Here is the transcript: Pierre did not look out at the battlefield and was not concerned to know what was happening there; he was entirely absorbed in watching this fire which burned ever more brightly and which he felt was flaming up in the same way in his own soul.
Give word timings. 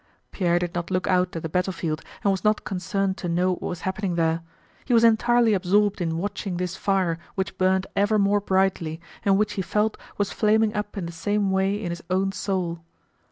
Pierre 0.31 0.57
did 0.57 0.73
not 0.73 0.89
look 0.89 1.05
out 1.05 1.35
at 1.35 1.43
the 1.43 1.47
battlefield 1.47 2.01
and 2.23 2.31
was 2.31 2.43
not 2.43 2.63
concerned 2.65 3.17
to 3.17 3.29
know 3.29 3.51
what 3.51 3.61
was 3.61 3.81
happening 3.81 4.15
there; 4.15 4.41
he 4.83 4.95
was 4.95 5.03
entirely 5.03 5.53
absorbed 5.53 6.01
in 6.01 6.17
watching 6.17 6.57
this 6.57 6.75
fire 6.75 7.19
which 7.35 7.55
burned 7.59 7.85
ever 7.95 8.17
more 8.17 8.39
brightly 8.41 8.99
and 9.23 9.37
which 9.37 9.53
he 9.53 9.61
felt 9.61 9.97
was 10.17 10.31
flaming 10.31 10.73
up 10.73 10.97
in 10.97 11.05
the 11.05 11.11
same 11.11 11.51
way 11.51 11.79
in 11.79 11.91
his 11.91 12.01
own 12.09 12.31
soul. 12.31 12.81